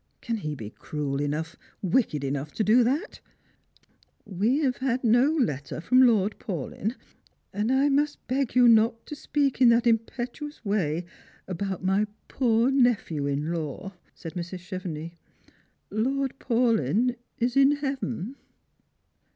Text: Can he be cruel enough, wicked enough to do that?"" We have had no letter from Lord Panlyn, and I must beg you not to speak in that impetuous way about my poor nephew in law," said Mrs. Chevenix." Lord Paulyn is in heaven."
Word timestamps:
Can 0.19 0.37
he 0.37 0.55
be 0.55 0.71
cruel 0.71 1.21
enough, 1.21 1.55
wicked 1.83 2.23
enough 2.23 2.51
to 2.53 2.63
do 2.63 2.83
that?"" 2.83 3.19
We 4.41 4.61
have 4.61 4.77
had 4.77 5.03
no 5.03 5.29
letter 5.31 5.79
from 5.79 6.01
Lord 6.07 6.39
Panlyn, 6.39 6.95
and 7.53 7.71
I 7.71 7.87
must 7.87 8.25
beg 8.27 8.55
you 8.55 8.67
not 8.67 9.05
to 9.05 9.15
speak 9.15 9.61
in 9.61 9.69
that 9.69 9.85
impetuous 9.85 10.65
way 10.65 11.05
about 11.47 11.83
my 11.83 12.07
poor 12.27 12.71
nephew 12.71 13.27
in 13.27 13.53
law," 13.53 13.93
said 14.15 14.33
Mrs. 14.33 14.61
Chevenix." 14.61 15.15
Lord 15.91 16.39
Paulyn 16.39 17.15
is 17.37 17.55
in 17.55 17.73
heaven." 17.73 18.37